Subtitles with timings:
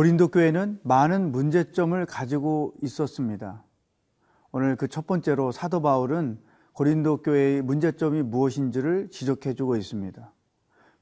[0.00, 3.62] 고린도 교회는 많은 문제점을 가지고 있었습니다.
[4.50, 6.38] 오늘 그 첫 번째로 사도 바울은
[6.72, 10.32] 고린도 교회의 문제점이 무엇인지를 지적해 주고 있습니다.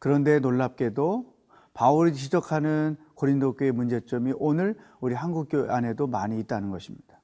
[0.00, 1.32] 그런데 놀랍게도
[1.74, 7.20] 바울이 지적하는 고린도 교회 문제점이 오늘 우리 한국 교회 안에도 많이 있다는 것입니다.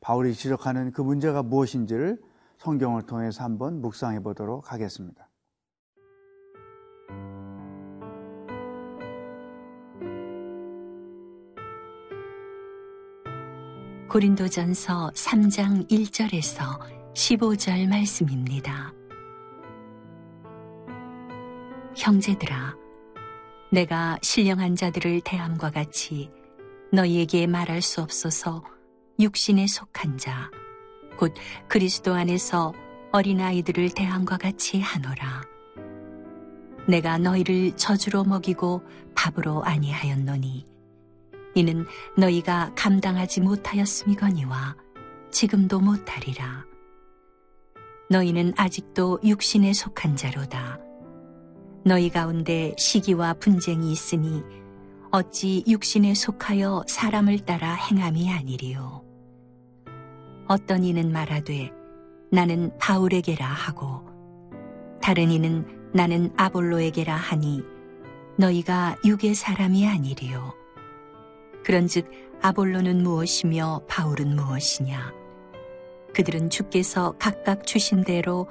[0.00, 2.20] 바울이 지적하는 그 문제가 무엇인지를
[2.58, 5.23] 성경을 통해서 한번 묵상해 보도록 하겠습니다.
[14.14, 16.78] 고린도전서 3장 1절에서
[17.14, 18.94] 15절 말씀입니다.
[21.96, 22.76] 형제들아,
[23.72, 26.30] 내가 신령한 자들을 대함과 같이
[26.92, 28.62] 너희에게 말할 수 없어서
[29.18, 30.48] 육신에 속한 자,
[31.18, 31.34] 곧
[31.66, 32.72] 그리스도 안에서
[33.10, 35.42] 어린아이들을 대함과 같이 하노라.
[36.86, 38.80] 내가 너희를 저주로 먹이고
[39.16, 40.73] 밥으로 아니하였노니,
[41.54, 44.76] 이는 너희가 감당하지 못하였음이거니와
[45.30, 46.64] 지금도 못하리라.
[48.10, 50.78] 너희는 아직도 육신에 속한 자로다.
[51.84, 54.42] 너희 가운데 시기와 분쟁이 있으니
[55.10, 59.04] 어찌 육신에 속하여 사람을 따라 행함이 아니리요.
[60.48, 61.70] 어떤 이는 말하되
[62.30, 64.02] 나는 바울에게라 하고
[65.00, 67.62] 다른 이는 나는 아볼로에게라 하니
[68.38, 70.63] 너희가 육의 사람이 아니리요.
[71.64, 72.10] 그런즉
[72.42, 75.12] 아볼로는 무엇이며 바울은 무엇이냐?
[76.14, 78.46] 그들은 주께서 각각 주신 대로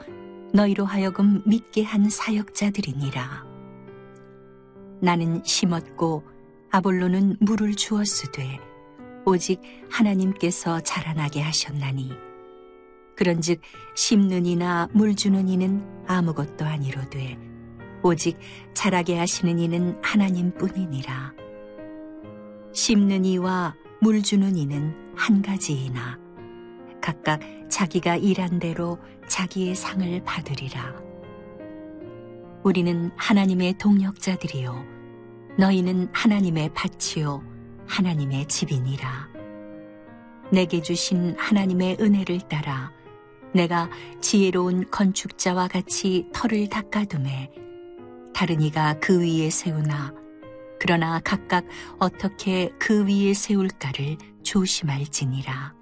[0.51, 3.45] 너희로 하여금 믿게 한 사역자들이니라.
[4.99, 6.23] 나는 심었고
[6.71, 8.59] 아볼로는 물을 주었으되
[9.25, 12.11] 오직 하나님께서 자라나게 하셨나니
[13.15, 13.61] 그런즉
[13.95, 17.37] 심는 이나 물 주는 이는 아무것도 아니로되
[18.01, 18.37] 오직
[18.73, 21.42] 자라게 하시는 이는 하나님뿐이니라.
[22.73, 26.17] 심는 이와 물 주는 이는 한 가지이나
[27.01, 27.39] 각각
[27.69, 28.97] 자기가 일한 대로
[29.27, 30.95] 자기의 상을 받으리라.
[32.63, 34.85] 우리는 하나님의 동력자들이요.
[35.59, 37.43] 너희는 하나님의 밭이요.
[37.85, 39.29] 하나님의 집이니라.
[40.51, 42.91] 내게 주신 하나님의 은혜를 따라
[43.53, 47.51] 내가 지혜로운 건축자와 같이 터를 닦아둠에
[48.33, 50.22] 다른 이가 그 위에 세우나
[50.85, 51.63] 그러나 각각
[51.97, 55.73] 어떻게 그 위에 세울까를 조심할지니라.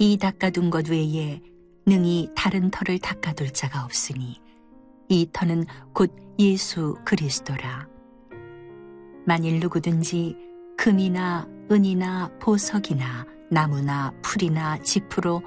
[0.00, 1.40] 이 닦아둔 것 외에
[1.86, 4.40] 능히 다른 터를 닦아둘 자가 없으니
[5.08, 7.86] 이 터는 곧 예수 그리스도라.
[9.24, 10.36] 만일 누구든지
[10.76, 15.40] 금이나 은이나 보석이나 나무나 풀이나 지프로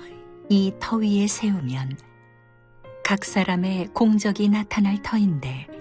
[0.49, 1.97] 이 터 위에 세우면
[3.03, 5.74] 각 사람의 공적이 나타날 터인데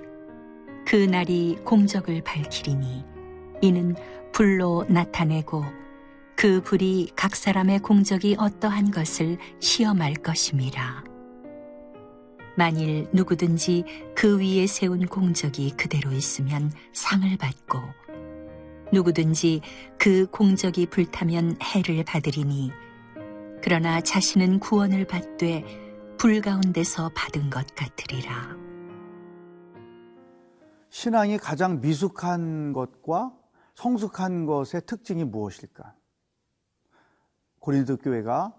[0.94, 3.04] 그 날이 공적을 밝히리니
[3.62, 3.96] 이는
[4.30, 5.64] 불로 나타내고
[6.36, 11.02] 그 불이 각 사람의 공적이 어떠한 것을 시험할 것임이라.
[12.56, 13.82] 만일 누구든지
[14.14, 17.80] 그 위에 세운 공적이 그대로 있으면 상을 받고
[18.92, 19.62] 누구든지
[19.98, 22.70] 그 공적이 불타면 해를 받으리니
[23.64, 25.64] 그러나 자신은 구원을 받되
[26.18, 28.63] 불 가운데서 받은 것 같으리라.
[30.94, 33.32] 신앙이 가장 미숙한 것과
[33.74, 35.92] 성숙한 것의 특징이 무엇일까?
[37.58, 38.54] 고린도 교회가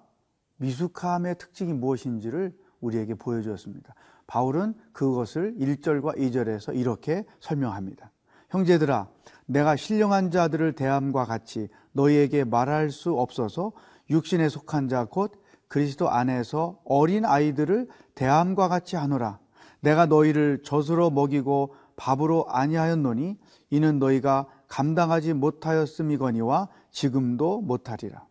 [0.58, 3.96] 미숙함의 특징이 무엇인지를 우리에게 보여주었습니다.
[4.28, 8.12] 바울은 그것을 1절과 2절에서 이렇게 설명합니다.
[8.50, 9.08] 형제들아,
[9.46, 13.72] 내가 신령한 자들을 대함과 같이 너희에게 말할 수 없어서
[14.10, 19.40] 육신에 속한 자 곧 그리스도 안에서 어린 아이들을 대함과 같이 하노라.
[19.80, 23.38] 내가 너희를 젖으로 먹이고 밥으로 아니하였노니
[23.70, 28.26] 이는 너희가 감당하지 못하였음이거니와 지금도 못하리라.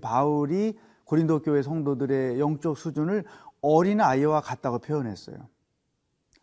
[0.00, 3.24] 바울이 고린도 교회 성도들의 영적 수준을
[3.60, 5.36] 어린 아이와 같다고 표현했어요.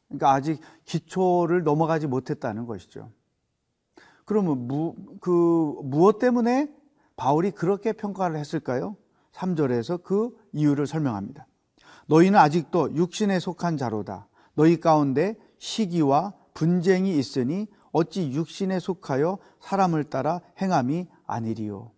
[0.08, 3.12] 그러니까 아직 기초를 넘어가지 못했다는 것이죠.
[4.26, 6.70] 그러면 무, 그 무엇 때문에
[7.16, 8.96] 바울이 그렇게 평가를 했을까요?
[9.34, 11.48] 3절에서 그 이유를 설명합니다.
[12.08, 14.28] 너희는 아직도 육신에 속한 자로다.
[14.54, 21.92] 너희 가운데 시기와 분쟁이 있으니 어찌 육신에 속하여 사람을 따라 행함이 아니리요.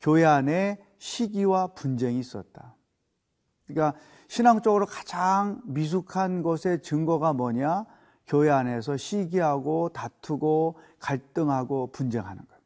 [0.00, 2.74] 교회 안에 시기와 분쟁이 있었다.
[3.66, 3.98] 그러니까
[4.28, 7.86] 신앙적으로 가장 미숙한 것의 증거가 뭐냐?
[8.26, 12.56] 교회 안에서 시기하고 다투고 갈등하고 분쟁하는 것.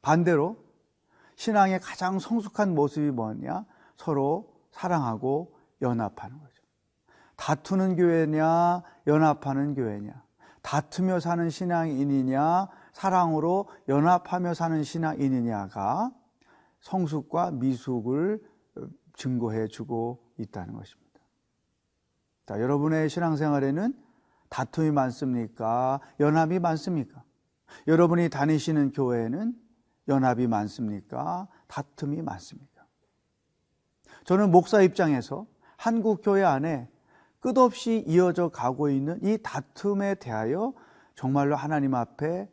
[0.00, 0.56] 반대로
[1.36, 3.66] 신앙의 가장 성숙한 모습이 뭐냐?
[3.96, 6.51] 서로 사랑하고 연합하는 거죠.
[7.36, 10.22] 다투는 교회냐, 연합하는 교회냐.
[10.62, 16.12] 다투며 사는 신앙인이냐, 사랑으로 연합하며 사는 신앙인이냐가
[16.80, 18.42] 성숙과 미숙을
[19.14, 21.20] 증거해 주고 있다는 것입니다.
[22.46, 23.94] 자, 여러분의 신앙생활에는
[24.48, 26.00] 다툼이 많습니까?
[26.20, 27.22] 연합이 많습니까?
[27.86, 29.54] 여러분이 다니시는 교회에는
[30.08, 31.48] 연합이 많습니까?
[31.68, 32.84] 다툼이 많습니까?
[34.24, 35.46] 저는 목사 입장에서
[35.76, 36.88] 한국 교회 안에
[37.42, 40.72] 끝없이 이어져 가고 있는 이 다툼에 대하여
[41.16, 42.48] 정말로 하나님 앞에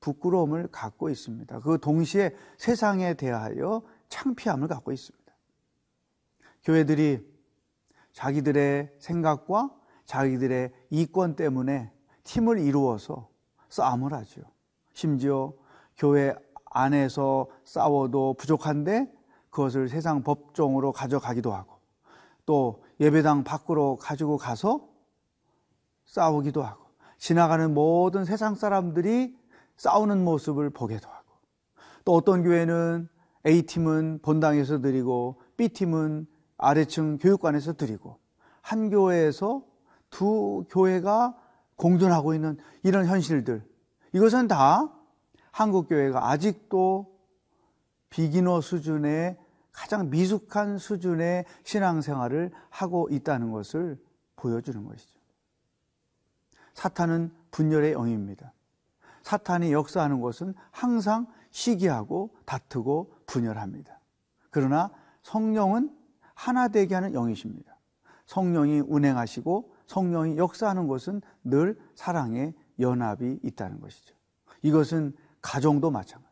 [0.00, 1.60] 부끄러움을 갖고 있습니다.
[1.60, 5.32] 그 동시에 세상에 대하여 창피함을 갖고 있습니다.
[6.64, 7.20] 교회들이
[8.12, 9.70] 자기들의 생각과
[10.06, 11.92] 자기들의 이권 때문에
[12.24, 13.28] 팀을 이루어서
[13.68, 14.40] 싸움을 하죠.
[14.94, 15.52] 심지어
[15.98, 16.34] 교회
[16.64, 19.12] 안에서 싸워도 부족한데
[19.50, 21.78] 그것을 세상 법정으로 가져가기도 하고
[22.46, 24.88] 또 예배당 밖으로 가지고 가서
[26.04, 26.84] 싸우기도 하고
[27.18, 29.36] 지나가는 모든 세상 사람들이
[29.76, 31.32] 싸우는 모습을 보게도 하고
[32.04, 33.08] 또 어떤 교회는
[33.46, 36.26] A팀은 본당에서 드리고 B팀은
[36.58, 38.18] 아래층 교육관에서 드리고
[38.60, 39.64] 한 교회에서
[40.10, 41.34] 두 교회가
[41.76, 43.64] 공존하고 있는 이런 현실들.
[44.12, 44.92] 이것은 다
[45.50, 47.18] 한국 교회가 아직도
[48.10, 49.38] 비기너 수준의
[49.72, 53.98] 가장 미숙한 수준의 신앙생활을 하고 있다는 것을
[54.36, 55.18] 보여주는 것이죠.
[56.74, 58.52] 사탄은 분열의 영입니다.
[59.22, 64.00] 사탄이 역사하는 것은 항상 시기하고 다투고 분열합니다.
[64.50, 64.90] 그러나
[65.22, 65.94] 성령은
[66.34, 67.76] 하나 되게 하는 영이십니다.
[68.26, 74.14] 성령이 운행하시고 성령이 역사하는 것은 늘 사랑의 연합이 있다는 것이죠.
[74.62, 76.30] 이것은 가정도 마찬가지.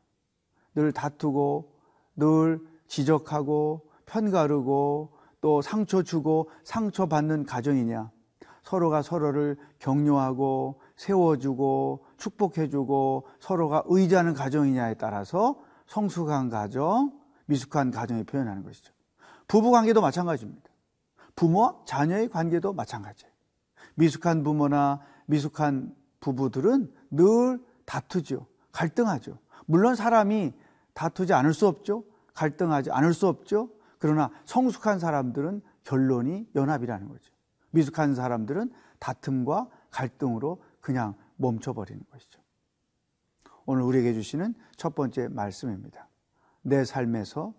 [0.75, 1.75] 늘 다투고
[2.17, 8.11] 늘 지적하고 편가르고 또 상처 주고 상처 받는 가정이냐.
[8.63, 17.13] 서로가 서로를 격려하고 세워주고 축복해주고 서로가 의지하는 가정이냐에 따라서 성숙한 가정,
[17.47, 18.93] 미숙한 가정이 표현하는 것이죠.
[19.47, 20.69] 부부 관계도 마찬가지입니다.
[21.35, 23.33] 부모와 자녀의 관계도 마찬가지예요.
[23.95, 28.47] 미숙한 부모나 미숙한 부부들은 늘 다투죠.
[28.73, 29.39] 갈등하죠.
[29.67, 30.53] 물론 사람이
[30.95, 32.05] 다투지 않을 수 없죠.
[32.39, 33.69] 갈등하지 않을 수 없죠.
[33.99, 37.33] 그러나 성숙한 사람들은 결론이 연합이라는 거죠.
[37.71, 38.71] 미숙한 사람들은
[39.01, 42.41] 다툼과 갈등으로 그냥 멈춰버리는 것이죠.
[43.67, 46.09] 오늘 우리에게 주시는 첫 번째 말씀입니다.
[46.63, 47.55] 내 삶에서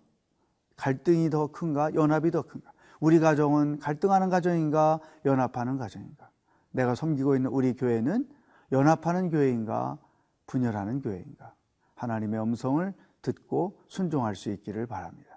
[0.76, 2.72] 갈등이 더 큰가, 연합이 더 큰가?
[3.00, 6.30] 우리 가정은 갈등하는 가정인가, 연합하는 가정인가?
[6.70, 8.26] 내가 섬기고 있는 우리 교회는
[8.72, 9.98] 연합하는 교회인가,
[10.46, 11.54] 분열하는 교회인가?
[11.96, 15.30] 하나님의 음성을 듣고 순종할 수 있기를 바랍니다.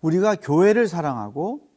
[0.00, 1.68] 우리가 교회를 사랑하고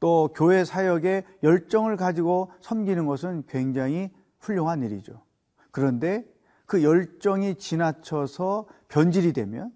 [0.00, 5.22] 또 교회 사역에 열정을 가지고 섬기는 것은 굉장히 훌륭한 일이죠.
[5.70, 6.24] 그런데
[6.66, 9.72] 그 열정이 지나쳐서 변질이 되면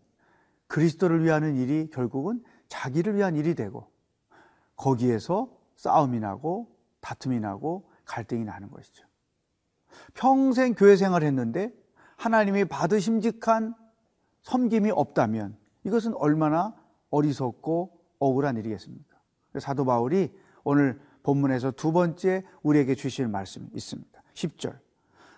[0.72, 3.90] 그리스도를 위하는 일이 결국은 자기를 위한 일이 되고
[4.76, 9.04] 거기에서 싸움이 나고 다툼이 나고 갈등이 나는 것이죠.
[10.14, 11.74] 평생 교회 생활을 했는데
[12.16, 13.74] 하나님이 받으심직한
[14.44, 16.74] 섬김이 없다면 이것은 얼마나
[17.10, 19.18] 어리석고 억울한 일이겠습니까?
[19.58, 20.32] 사도 바울이
[20.64, 24.22] 오늘 본문에서 두 번째 우리에게 주실 말씀이 있습니다.
[24.32, 24.78] 10절.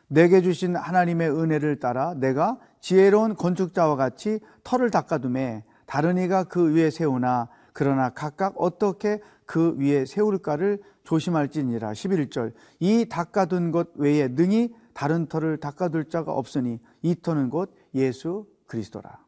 [0.08, 6.90] 내게 주신 하나님의 은혜를 따라 내가 지혜로운 건축자와 같이 터를 닦아둠에 다른 이가 그 위에
[6.90, 11.92] 세우나 그러나 각각 어떻게 그 위에 세울까를 조심할지니라.
[11.92, 12.52] 11절.
[12.80, 19.24] 이 닦아둔 것 외에 능히 다른 터를 닦아둘 자가 없으니 이 터는 곧 예수 그리스도라.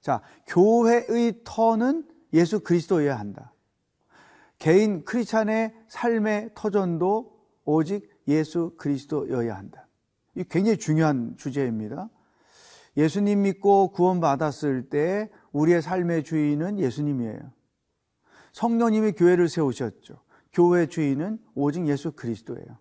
[0.00, 3.52] 자 교회의 터는 예수 그리스도여야 한다.
[4.58, 9.87] 개인 크리스찬의 삶의 터전도 오직 예수 그리스도여야 한다
[10.38, 12.08] 이 굉장히 중요한 주제입니다.
[12.96, 17.40] 예수님 믿고 구원받았을 때 우리의 삶의 주인은 예수님이에요.
[18.52, 20.22] 성령님이 교회를 세우셨죠.
[20.52, 22.78] 교회 주인은 오직 예수 그리스도예요.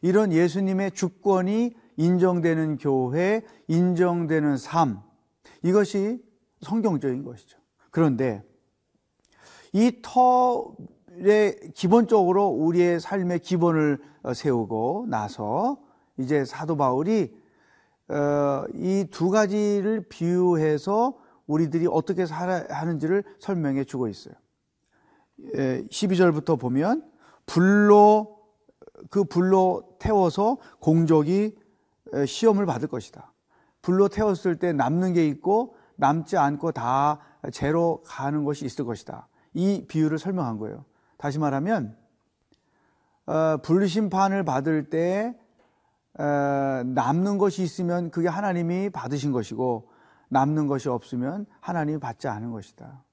[0.00, 5.02] 이런 예수님의 주권이 인정되는 교회, 인정되는 삶,
[5.62, 6.22] 이것이
[6.62, 7.58] 성경적인 것이죠.
[7.90, 8.42] 그런데
[9.74, 13.98] 이 터에 기본적으로 우리의 삶의 기본을
[14.34, 15.83] 세우고 나서
[16.18, 17.34] 이제 사도 바울이
[18.08, 24.34] 어, 이 두 가지를 비유해서 우리들이 어떻게 살아야 하는지를 설명해 주고 있어요.
[25.38, 27.10] 12절부터 보면
[27.46, 28.38] 불로
[29.10, 31.56] 그 불로 태워서 공적이
[32.12, 33.32] 에, 시험을 받을 것이다.
[33.82, 37.20] 불로 태웠을 때 남는 게 있고 남지 않고 다
[37.52, 39.28] 재로 가는 것이 있을 것이다.
[39.52, 40.84] 이 비유를 설명한 거예요.
[41.18, 41.96] 다시 말하면
[43.26, 45.43] 어, 불심판을 받을 때 어,
[46.16, 49.88] 남는 것이 있으면 그게 하나님이 받으신 것이고
[50.28, 53.04] 남는 것이 없으면 하나님이 받지 않은 것이다.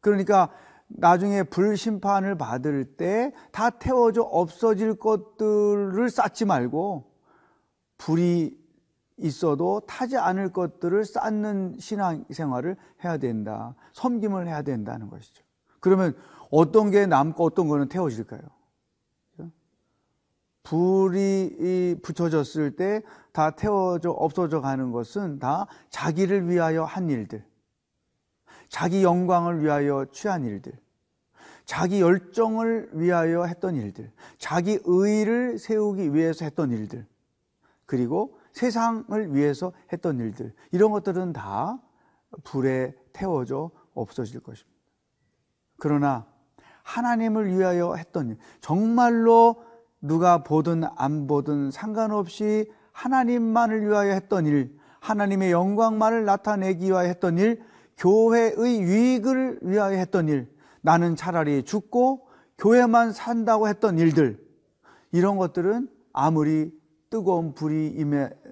[0.00, 0.50] 그러니까
[0.86, 7.10] 나중에 불심판을 받을 때 다 태워져 없어질 것들을 쌓지 말고
[7.98, 8.62] 불이
[9.16, 13.74] 있어도 타지 않을 것들을 쌓는 신앙 생활을 해야 된다.
[13.92, 15.42] 섬김을 해야 된다는 것이죠.
[15.80, 16.14] 그러면
[16.50, 18.40] 어떤 게 남고 어떤 거는 태워질까요?
[20.64, 23.02] 불이 붙여졌을 때
[23.34, 27.44] 다 태워져 없어져 가는 것은 다 자기를 위하여 한 일들,
[28.68, 30.72] 자기 영광을 위하여 취한 일들,
[31.64, 37.04] 자기 열정을 위하여 했던 일들, 자기 의를 세우기 위해서 했던 일들,
[37.86, 41.82] 그리고 세상을 위해서 했던 일들, 이런 것들은 다
[42.44, 44.78] 불에 태워져 없어질 것입니다.
[45.76, 46.24] 그러나
[46.84, 49.64] 하나님을 위하여 했던 일, 정말로
[50.04, 57.62] 누가 보든 안 보든 상관없이 하나님만을 위하여 했던 일, 하나님의 영광만을 나타내기 위하여 했던 일,
[57.96, 64.38] 교회의 유익을 위하여 했던 일, 나는 차라리 죽고 교회만 산다고 했던 일들,
[65.10, 66.70] 이런 것들은 아무리
[67.08, 67.96] 뜨거운 불이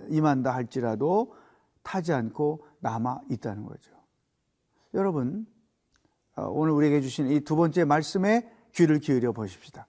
[0.08, 1.34] 임한다 할지라도
[1.82, 3.92] 타지 않고 남아 있다는 거죠.
[4.94, 5.46] 여러분,
[6.34, 9.86] 어, 오늘 우리에게 주신 이 두 번째 말씀에 귀를 기울여 보십시다.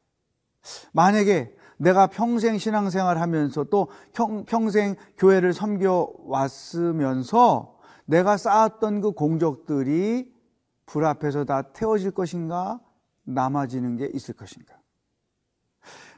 [0.94, 3.88] 만약에 내가 평생 신앙생활 하면서 또
[4.46, 10.34] 평생 교회를 섬겨 왔으면서 내가 쌓았던 그 공적들이
[10.86, 12.80] 불 앞에서 다 태워질 것인가?
[13.24, 14.78] 남아지는 게 있을 것인가?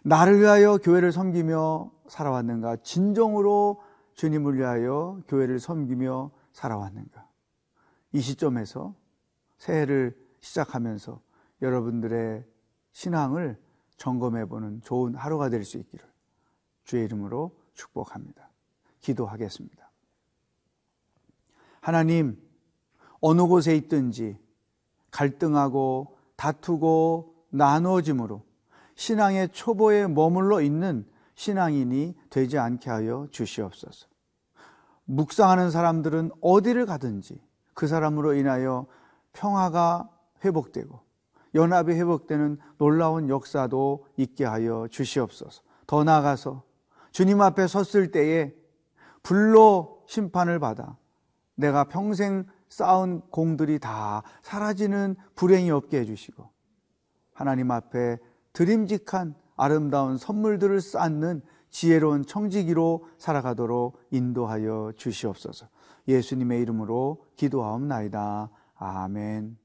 [0.03, 2.77] 나를 위하여 교회를 섬기며 살아왔는가?
[2.77, 3.81] 진정으로
[4.13, 7.27] 주님을 위하여 교회를 섬기며 살아왔는가?
[8.13, 8.93] 이 시점에서
[9.57, 11.19] 새해를 시작하면서
[11.61, 12.43] 여러분들의
[12.91, 13.59] 신앙을
[13.97, 16.05] 점검해 보는 좋은 하루가 될 수 있기를
[16.83, 18.49] 주의 이름으로 축복합니다.
[19.01, 19.91] 기도하겠습니다.
[21.81, 22.41] 하나님,
[23.19, 24.37] 어느 곳에 있든지
[25.11, 28.43] 갈등하고 다투고 나누어짐으로
[28.95, 34.07] 신앙의 초보에 머물러 있는 신앙인이 되지 않게 하여 주시옵소서.
[35.05, 37.39] 묵상하는 사람들은 어디를 가든지
[37.73, 38.87] 그 사람으로 인하여
[39.33, 40.09] 평화가
[40.43, 41.04] 회복되고
[41.55, 45.63] 연합이 회복되는 놀라운 역사도 있게 하여 주시옵소서.
[45.88, 46.63] 더 나아가서
[47.12, 48.53] 주님 앞에 섰을 때에
[49.24, 50.97] 불로 심판을 받아
[51.55, 56.50] 내가 평생 쌓은 공들이 다 사라지는 불행이 없게 해주시고
[57.33, 58.17] 하나님 앞에
[58.53, 65.67] 드림직한 아름다운 선물들을 쌓는 지혜로운 청지기로 살아가도록 인도하여 주시옵소서.
[66.07, 68.50] 예수님의 이름으로 기도하옵나이다.
[68.75, 69.64] 아멘.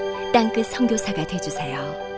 [0.33, 2.10] 땅끝 성교사가 되주세요